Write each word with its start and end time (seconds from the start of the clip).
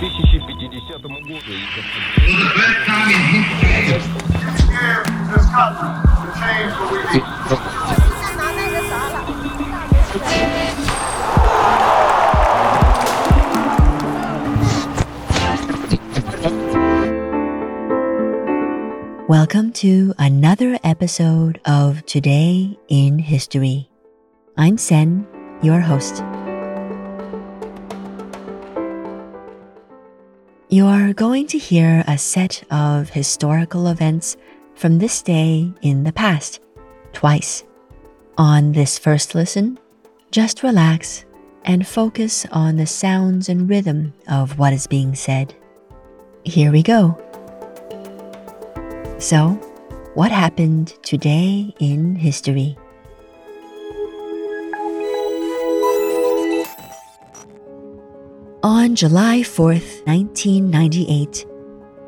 2050 0.00 0.78
году. 0.88 1.08
Welcome 19.28 19.72
to 19.72 20.14
another 20.18 20.78
episode 20.84 21.60
of 21.66 22.06
Today 22.06 22.78
in 22.88 23.18
History. 23.18 23.90
I'm 24.56 24.78
Sen, 24.78 25.26
your 25.62 25.80
host. 25.80 26.22
You 30.73 30.87
are 30.87 31.11
going 31.11 31.47
to 31.47 31.57
hear 31.57 32.01
a 32.07 32.17
set 32.17 32.63
of 32.71 33.09
historical 33.09 33.87
events 33.87 34.37
from 34.73 34.99
this 34.99 35.21
day 35.21 35.69
in 35.81 36.05
the 36.05 36.13
past, 36.13 36.61
twice. 37.11 37.65
On 38.37 38.71
this 38.71 38.97
first 38.97 39.35
listen, 39.35 39.77
just 40.31 40.63
relax 40.63 41.25
and 41.65 41.85
focus 41.85 42.45
on 42.53 42.77
the 42.77 42.85
sounds 42.85 43.49
and 43.49 43.69
rhythm 43.69 44.13
of 44.29 44.57
what 44.57 44.71
is 44.71 44.87
being 44.87 45.13
said. 45.13 45.53
Here 46.45 46.71
we 46.71 46.83
go. 46.83 47.19
So, 49.19 49.49
what 50.13 50.31
happened 50.31 50.95
today 51.03 51.75
in 51.79 52.15
history? 52.15 52.77
On 58.63 58.93
July 58.93 59.41
4, 59.41 59.69
1998, 60.05 61.47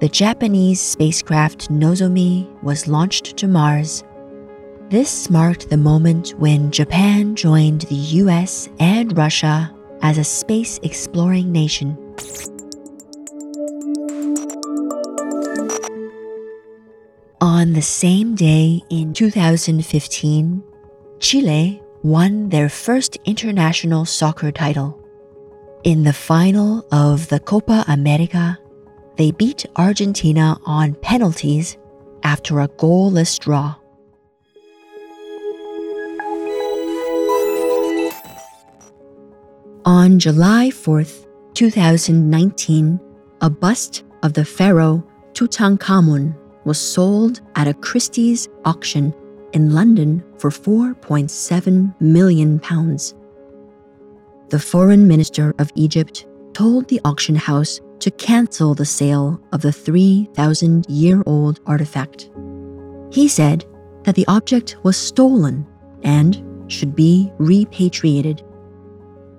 the 0.00 0.08
Japanese 0.08 0.80
spacecraft 0.80 1.70
Nozomi 1.70 2.48
was 2.62 2.88
launched 2.88 3.36
to 3.36 3.46
Mars. 3.46 4.02
This 4.88 5.28
marked 5.28 5.68
the 5.68 5.76
moment 5.76 6.30
when 6.38 6.70
Japan 6.70 7.36
joined 7.36 7.82
the 7.82 7.96
US 8.24 8.70
and 8.80 9.14
Russia 9.14 9.70
as 10.00 10.16
a 10.16 10.24
space 10.24 10.80
exploring 10.82 11.52
nation. 11.52 11.98
On 17.42 17.74
the 17.74 17.82
same 17.82 18.34
day 18.34 18.80
in 18.88 19.12
2015, 19.12 20.62
Chile 21.20 21.82
won 22.02 22.48
their 22.48 22.70
first 22.70 23.18
international 23.26 24.06
soccer 24.06 24.50
title. 24.50 24.97
In 25.88 26.02
the 26.02 26.12
final 26.12 26.86
of 26.92 27.28
the 27.28 27.40
Copa 27.40 27.82
America, 27.88 28.58
they 29.16 29.30
beat 29.30 29.64
Argentina 29.76 30.60
on 30.66 30.92
penalties 30.96 31.78
after 32.22 32.60
a 32.60 32.68
goalless 32.68 33.38
draw. 33.38 33.74
On 39.86 40.18
July 40.18 40.68
4th, 40.68 41.26
2019, 41.54 43.00
a 43.40 43.48
bust 43.48 44.04
of 44.22 44.34
the 44.34 44.44
pharaoh 44.44 45.02
Tutankhamun 45.32 46.36
was 46.66 46.78
sold 46.78 47.40
at 47.56 47.66
a 47.66 47.72
Christie's 47.72 48.46
auction 48.66 49.14
in 49.54 49.72
London 49.72 50.22
for 50.36 50.50
4.7 50.50 51.98
million 51.98 52.58
pounds. 52.58 53.14
The 54.50 54.58
foreign 54.58 55.06
minister 55.06 55.54
of 55.58 55.70
Egypt 55.74 56.26
told 56.52 56.88
the 56.88 57.00
auction 57.04 57.34
house 57.34 57.80
to 58.00 58.10
cancel 58.12 58.74
the 58.74 58.86
sale 58.86 59.40
of 59.52 59.60
the 59.60 59.72
3,000 59.72 60.86
year 60.88 61.22
old 61.26 61.60
artifact. 61.66 62.30
He 63.10 63.28
said 63.28 63.64
that 64.04 64.14
the 64.14 64.26
object 64.26 64.76
was 64.82 64.96
stolen 64.96 65.66
and 66.02 66.42
should 66.70 66.94
be 66.94 67.30
repatriated. 67.38 68.42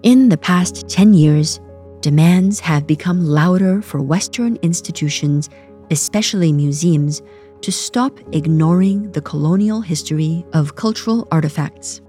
In 0.04 0.30
the 0.30 0.38
past 0.38 0.88
10 0.88 1.14
years, 1.14 1.60
demands 2.02 2.60
have 2.60 2.88
become 2.88 3.26
louder 3.26 3.82
for 3.82 4.02
Western 4.02 4.58
institutions 4.62 5.50
especially 5.92 6.52
museums, 6.52 7.22
to 7.62 7.72
stop 7.72 8.20
ignoring 8.34 9.12
the 9.12 9.22
colonial 9.22 9.82
history 9.82 10.46
of 10.54 10.76
cultural 10.76 11.28
artifacts. 11.32 12.02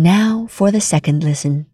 Now 0.00 0.46
for 0.48 0.70
the 0.70 0.80
second 0.80 1.22
listen. 1.22 1.66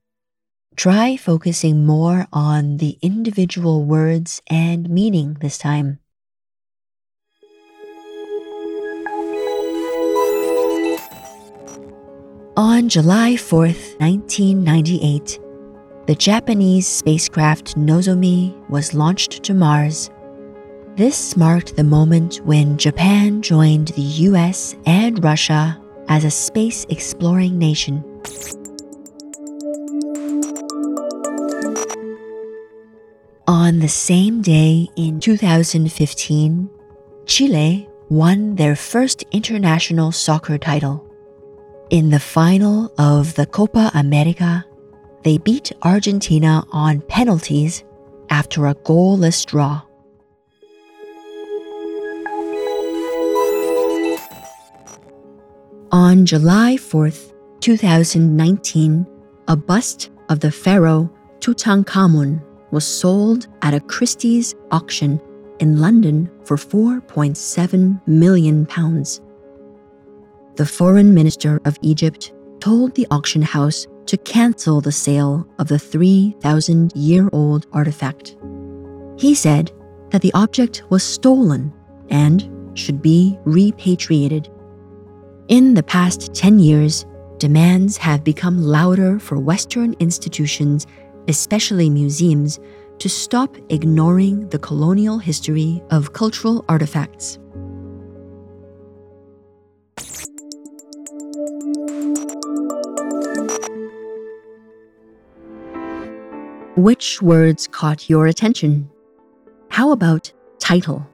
Try 0.75 1.16
focusing 1.16 1.87
more 1.87 2.26
on 2.32 2.78
the 2.78 2.98
individual 3.00 3.84
words 3.84 4.42
and 4.50 4.91
meaning 4.91 5.34
this 5.41 5.59
time. 5.59 6.00
On 12.56 12.88
July 12.88 13.34
4th, 13.34 13.94
1998, 14.00 15.38
the 16.09 16.16
Japanese 16.16 16.88
spacecraft 16.88 17.76
Nozomi 17.76 18.56
was 18.69 18.92
launched 18.92 19.44
to 19.44 19.54
Mars. 19.54 20.10
This 20.97 21.36
marked 21.36 21.76
the 21.76 21.84
moment 21.84 22.38
when 22.44 22.76
Japan 22.76 23.41
joined 23.41 23.88
the 23.94 24.26
US 24.26 24.75
and 24.84 25.22
Russia 25.22 25.81
as 26.09 26.25
a 26.25 26.31
space 26.31 26.84
exploring 26.88 27.56
nation. 27.56 28.03
On 33.48 33.78
the 33.78 33.88
same 33.88 34.42
day 34.42 34.88
in 34.97 35.20
2015, 35.20 36.70
Chile 37.26 37.88
won 38.09 38.54
their 38.56 38.75
first 38.75 39.25
international 39.32 40.12
soccer 40.12 40.59
title. 40.59 41.04
In 41.91 42.10
the 42.10 42.19
final 42.19 42.92
of 42.98 43.34
the 43.34 43.47
Copa 43.47 43.91
America, 43.94 44.65
they 45.22 45.38
beat 45.38 45.72
Argentina 45.82 46.65
on 46.72 47.00
penalties 47.03 47.84
after 48.31 48.66
a 48.66 48.75
goalless 48.75 49.44
draw. 49.47 49.82
On 55.92 56.26
July 56.26 56.76
4th, 56.76 57.32
2019, 57.66 59.04
a 59.49 59.56
bust 59.56 60.10
of 60.28 60.38
the 60.38 60.53
pharaoh 60.53 61.10
Tutankhamun 61.41 62.41
was 62.71 62.87
sold 62.87 63.49
at 63.62 63.75
a 63.75 63.81
Christie's 63.81 64.54
auction 64.71 65.21
in 65.59 65.81
London 65.81 66.31
for 66.44 66.56
4.7 66.56 68.06
million 68.06 68.66
pounds. 68.66 69.21
The 70.54 70.65
foreign 70.65 71.12
minister 71.12 71.60
of 71.65 71.77
Egypt 71.82 72.32
told 72.60 72.94
the 72.94 73.09
auction 73.10 73.43
house 73.43 73.88
to 74.06 74.16
cancel 74.19 74.81
the 74.81 74.93
sale 74.93 75.44
of 75.59 75.66
the 75.66 75.81
3,000 75.81 76.93
year 76.94 77.28
old 77.33 77.66
artifact. 77.72 78.37
He 79.19 79.34
said 79.34 79.72
that 80.10 80.22
the 80.22 80.33
object 80.34 80.84
was 80.88 81.03
stolen 81.03 81.72
and 82.10 82.48
should 82.78 83.03
be 83.03 83.37
repatriated. 83.44 84.48
In 85.48 85.75
the 85.75 85.83
past 85.83 86.33
10 86.33 86.60
years, 86.60 87.04
demands 87.38 87.97
have 87.98 88.24
become 88.24 88.62
louder 88.62 89.19
for 89.19 89.38
Western 89.38 89.94
institutions, 90.00 90.86
especially 91.28 91.91
museums, 91.91 92.58
to 92.98 93.08
stop 93.08 93.56
ignoring 93.69 94.48
the 94.48 94.58
colonial 94.58 95.19
history 95.19 95.82
of 95.91 96.12
cultural 96.12 96.65
artifacts. 96.68 97.38
Which 106.77 107.22
words 107.22 107.66
caught 107.66 108.10
your 108.10 108.27
attention? 108.27 108.91
How 109.71 109.92
about 109.92 110.33
title? 110.59 111.06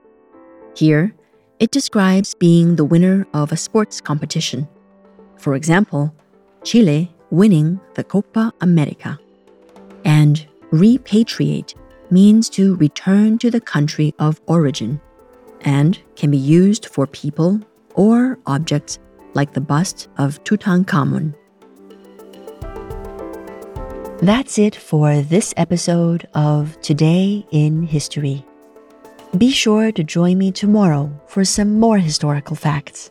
Here, 0.77 1.15
it 1.61 1.71
describes 1.71 2.35
being 2.35 2.77
the 2.77 2.85
winner 2.85 3.27
of 3.33 3.53
a 3.53 3.57
sports 3.57 4.01
competition. 4.01 4.69
For 5.43 5.57
example, 5.57 6.15
Chile 6.63 7.13
winning 7.31 7.81
the 7.95 8.05
Copa 8.05 8.53
America. 8.61 9.19
And 10.05 10.47
repatriate 10.71 11.75
means 12.11 12.49
to 12.51 12.77
return 12.77 13.39
to 13.39 13.51
the 13.51 13.61
country 13.61 14.15
of 14.21 14.41
origin 14.47 15.01
and 15.63 15.99
can 16.15 16.31
be 16.31 16.39
used 16.39 16.87
for 16.87 17.09
people 17.09 17.61
or 17.95 18.39
objects 18.47 19.01
like 19.35 19.53
the 19.53 19.61
bust 19.61 20.09
of 20.17 20.43
Tutankhamun. 20.45 21.35
That's 24.23 24.59
it 24.61 24.77
for 24.77 25.23
this 25.23 25.53
episode 25.57 26.29
of 26.35 26.81
Today 26.83 27.45
in 27.51 27.83
History. 27.83 28.47
Be 29.37 29.51
sure 29.51 29.91
to 29.91 30.05
join 30.05 30.39
me 30.39 30.53
tomorrow 30.53 31.11
for 31.27 31.45
some 31.45 31.81
more 31.81 31.99
historical 31.99 32.55
facts. 32.55 33.11